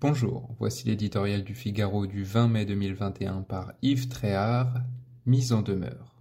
Bonjour, 0.00 0.54
voici 0.60 0.86
l'éditorial 0.86 1.42
du 1.42 1.56
Figaro 1.56 2.06
du 2.06 2.22
20 2.22 2.46
mai 2.46 2.64
2021 2.64 3.42
par 3.42 3.72
Yves 3.82 4.06
Tréhard, 4.06 4.72
mise 5.26 5.52
en 5.52 5.60
demeure. 5.60 6.14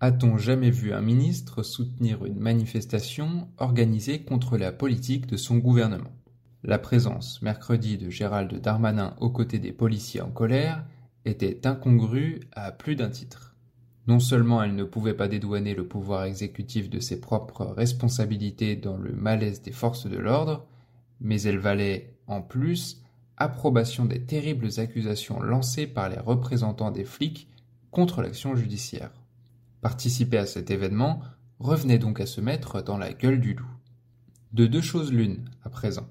A-t-on 0.00 0.36
jamais 0.36 0.70
vu 0.70 0.92
un 0.92 1.00
ministre 1.00 1.62
soutenir 1.62 2.26
une 2.26 2.40
manifestation 2.40 3.48
organisée 3.56 4.22
contre 4.22 4.58
la 4.58 4.72
politique 4.72 5.26
de 5.26 5.38
son 5.38 5.56
gouvernement? 5.56 6.12
La 6.62 6.78
présence 6.78 7.40
mercredi 7.40 7.96
de 7.96 8.10
Gérald 8.10 8.54
Darmanin 8.60 9.16
aux 9.18 9.30
côtés 9.30 9.58
des 9.58 9.72
policiers 9.72 10.20
en 10.20 10.30
colère 10.30 10.84
était 11.24 11.66
incongrue 11.66 12.40
à 12.52 12.70
plus 12.70 12.96
d'un 12.96 13.08
titre. 13.08 13.55
Non 14.06 14.20
seulement 14.20 14.62
elle 14.62 14.74
ne 14.74 14.84
pouvait 14.84 15.14
pas 15.14 15.28
dédouaner 15.28 15.74
le 15.74 15.86
pouvoir 15.86 16.24
exécutif 16.24 16.88
de 16.88 17.00
ses 17.00 17.20
propres 17.20 17.64
responsabilités 17.64 18.76
dans 18.76 18.96
le 18.96 19.12
malaise 19.12 19.62
des 19.62 19.72
forces 19.72 20.06
de 20.06 20.16
l'ordre, 20.16 20.66
mais 21.20 21.42
elle 21.42 21.58
valait, 21.58 22.14
en 22.26 22.40
plus, 22.40 23.02
approbation 23.36 24.04
des 24.04 24.22
terribles 24.22 24.70
accusations 24.78 25.40
lancées 25.40 25.86
par 25.86 26.08
les 26.08 26.18
représentants 26.18 26.90
des 26.90 27.04
flics 27.04 27.48
contre 27.90 28.22
l'action 28.22 28.54
judiciaire. 28.54 29.10
Participer 29.80 30.38
à 30.38 30.46
cet 30.46 30.70
événement 30.70 31.20
revenait 31.58 31.98
donc 31.98 32.20
à 32.20 32.26
se 32.26 32.40
mettre 32.40 32.82
dans 32.82 32.98
la 32.98 33.12
gueule 33.12 33.40
du 33.40 33.54
loup. 33.54 33.70
De 34.52 34.66
deux 34.66 34.80
choses 34.80 35.12
l'une, 35.12 35.50
à 35.64 35.70
présent. 35.70 36.08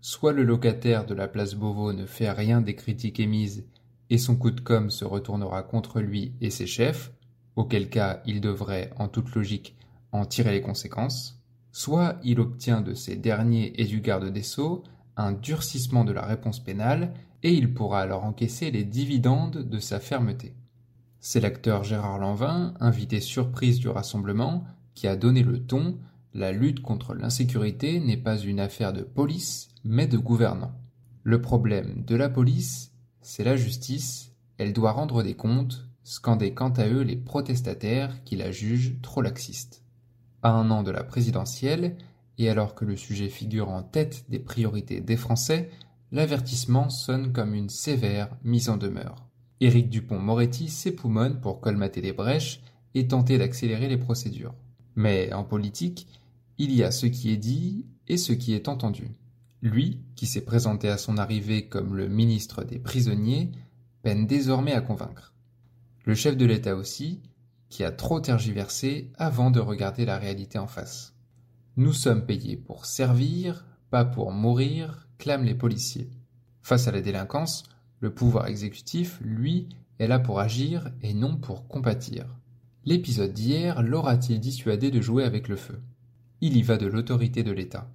Soit 0.00 0.32
le 0.32 0.44
locataire 0.44 1.06
de 1.06 1.14
la 1.14 1.28
place 1.28 1.54
Beauvau 1.54 1.92
ne 1.92 2.06
fait 2.06 2.30
rien 2.30 2.60
des 2.60 2.74
critiques 2.74 3.20
émises 3.20 3.66
et 4.10 4.18
son 4.18 4.36
coup 4.36 4.50
de 4.50 4.60
com 4.60 4.90
se 4.90 5.04
retournera 5.04 5.62
contre 5.62 6.00
lui 6.00 6.34
et 6.40 6.50
ses 6.50 6.66
chefs, 6.66 7.13
auquel 7.56 7.88
cas 7.88 8.22
il 8.26 8.40
devrait, 8.40 8.90
en 8.96 9.08
toute 9.08 9.34
logique, 9.34 9.76
en 10.12 10.24
tirer 10.24 10.52
les 10.52 10.60
conséquences, 10.60 11.42
soit 11.72 12.18
il 12.22 12.40
obtient 12.40 12.80
de 12.80 12.94
ces 12.94 13.16
derniers 13.16 13.80
et 13.80 13.84
du 13.84 14.00
garde 14.00 14.30
des 14.30 14.42
sceaux 14.42 14.84
un 15.16 15.32
durcissement 15.32 16.04
de 16.04 16.12
la 16.12 16.24
réponse 16.24 16.60
pénale 16.60 17.14
et 17.42 17.52
il 17.52 17.72
pourra 17.72 18.00
alors 18.00 18.24
encaisser 18.24 18.70
les 18.70 18.84
dividendes 18.84 19.68
de 19.68 19.78
sa 19.78 20.00
fermeté. 20.00 20.54
C'est 21.20 21.40
l'acteur 21.40 21.84
Gérard 21.84 22.18
Lanvin, 22.18 22.74
invité 22.80 23.20
surprise 23.20 23.78
du 23.78 23.88
rassemblement, 23.88 24.64
qui 24.94 25.06
a 25.06 25.16
donné 25.16 25.42
le 25.42 25.64
ton 25.64 25.98
la 26.34 26.50
lutte 26.50 26.82
contre 26.82 27.14
l'insécurité 27.14 28.00
n'est 28.00 28.16
pas 28.16 28.36
une 28.38 28.58
affaire 28.58 28.92
de 28.92 29.02
police, 29.02 29.68
mais 29.84 30.08
de 30.08 30.18
gouvernants. 30.18 30.74
Le 31.22 31.40
problème 31.40 32.04
de 32.04 32.16
la 32.16 32.28
police, 32.28 32.92
c'est 33.20 33.44
la 33.44 33.56
justice, 33.56 34.32
elle 34.58 34.72
doit 34.72 34.90
rendre 34.90 35.22
des 35.22 35.34
comptes, 35.34 35.88
scandaient 36.04 36.54
quant 36.54 36.70
à 36.70 36.86
eux 36.86 37.02
les 37.02 37.16
protestataires 37.16 38.22
qui 38.24 38.36
la 38.36 38.50
jugent 38.52 39.00
trop 39.02 39.22
laxiste. 39.22 39.82
À 40.42 40.50
un 40.50 40.70
an 40.70 40.82
de 40.82 40.90
la 40.90 41.02
présidentielle, 41.02 41.96
et 42.38 42.48
alors 42.48 42.74
que 42.74 42.84
le 42.84 42.96
sujet 42.96 43.28
figure 43.28 43.70
en 43.70 43.82
tête 43.82 44.24
des 44.28 44.38
priorités 44.38 45.00
des 45.00 45.16
Français, 45.16 45.70
l'avertissement 46.12 46.90
sonne 46.90 47.32
comme 47.32 47.54
une 47.54 47.70
sévère 47.70 48.36
mise 48.44 48.68
en 48.68 48.76
demeure. 48.76 49.16
Éric 49.60 49.88
Dupont-Moretti 49.88 50.68
s'époumonne 50.68 51.40
pour 51.40 51.60
colmater 51.60 52.00
les 52.00 52.12
brèches 52.12 52.60
et 52.94 53.08
tenter 53.08 53.38
d'accélérer 53.38 53.88
les 53.88 53.96
procédures. 53.96 54.54
Mais 54.96 55.32
en 55.32 55.44
politique, 55.44 56.06
il 56.58 56.72
y 56.72 56.84
a 56.84 56.90
ce 56.90 57.06
qui 57.06 57.32
est 57.32 57.36
dit 57.36 57.86
et 58.06 58.16
ce 58.16 58.32
qui 58.32 58.54
est 58.54 58.68
entendu. 58.68 59.10
Lui, 59.62 60.00
qui 60.14 60.26
s'est 60.26 60.44
présenté 60.44 60.88
à 60.88 60.98
son 60.98 61.16
arrivée 61.18 61.68
comme 61.68 61.96
le 61.96 62.08
ministre 62.08 62.64
des 62.64 62.78
prisonniers, 62.78 63.50
peine 64.02 64.26
désormais 64.26 64.74
à 64.74 64.80
convaincre. 64.80 65.33
Le 66.06 66.14
chef 66.14 66.36
de 66.36 66.44
l'État 66.44 66.76
aussi, 66.76 67.22
qui 67.70 67.82
a 67.82 67.90
trop 67.90 68.20
tergiversé 68.20 69.10
avant 69.16 69.50
de 69.50 69.58
regarder 69.58 70.04
la 70.04 70.18
réalité 70.18 70.58
en 70.58 70.66
face. 70.66 71.14
Nous 71.78 71.94
sommes 71.94 72.26
payés 72.26 72.58
pour 72.58 72.84
servir, 72.84 73.64
pas 73.88 74.04
pour 74.04 74.30
mourir, 74.30 75.08
clament 75.16 75.44
les 75.44 75.54
policiers. 75.54 76.10
Face 76.60 76.88
à 76.88 76.92
la 76.92 77.00
délinquance, 77.00 77.64
le 78.00 78.12
pouvoir 78.12 78.48
exécutif, 78.48 79.18
lui, 79.22 79.70
est 79.98 80.06
là 80.06 80.18
pour 80.18 80.40
agir 80.40 80.90
et 81.00 81.14
non 81.14 81.36
pour 81.36 81.66
compatir. 81.68 82.26
L'épisode 82.84 83.32
d'hier 83.32 83.82
l'aura-t-il 83.82 84.40
dissuadé 84.40 84.90
de 84.90 85.00
jouer 85.00 85.24
avec 85.24 85.48
le 85.48 85.56
feu? 85.56 85.80
Il 86.42 86.54
y 86.54 86.62
va 86.62 86.76
de 86.76 86.86
l'autorité 86.86 87.42
de 87.42 87.52
l'État. 87.52 87.88